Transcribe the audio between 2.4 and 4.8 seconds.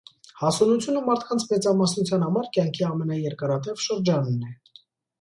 կյանքի ամենաերկարատև շրջանն է։